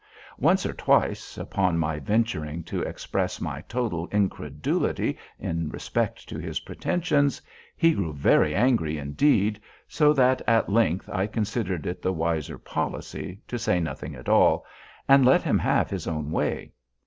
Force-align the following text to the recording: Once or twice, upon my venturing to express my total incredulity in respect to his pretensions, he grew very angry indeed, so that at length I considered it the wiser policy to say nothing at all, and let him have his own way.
Once 0.39 0.65
or 0.65 0.73
twice, 0.73 1.37
upon 1.37 1.77
my 1.77 1.99
venturing 1.99 2.63
to 2.63 2.81
express 2.81 3.39
my 3.39 3.61
total 3.69 4.07
incredulity 4.07 5.15
in 5.37 5.69
respect 5.69 6.27
to 6.27 6.39
his 6.39 6.61
pretensions, 6.61 7.39
he 7.77 7.93
grew 7.93 8.11
very 8.11 8.55
angry 8.55 8.97
indeed, 8.97 9.61
so 9.87 10.11
that 10.11 10.41
at 10.47 10.69
length 10.71 11.07
I 11.07 11.27
considered 11.27 11.85
it 11.85 12.01
the 12.01 12.11
wiser 12.13 12.57
policy 12.57 13.41
to 13.47 13.59
say 13.59 13.79
nothing 13.79 14.15
at 14.15 14.27
all, 14.27 14.65
and 15.07 15.23
let 15.23 15.43
him 15.43 15.59
have 15.59 15.91
his 15.91 16.07
own 16.07 16.31
way. 16.31 16.71